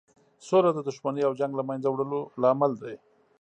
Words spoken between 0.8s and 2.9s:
دښمنۍ او جنګ له مینځه وړلو لامل